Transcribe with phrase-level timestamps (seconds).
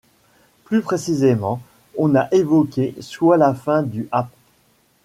[0.63, 1.61] Plus précisément,
[1.95, 4.31] on a évoqué, soit la fin du ap.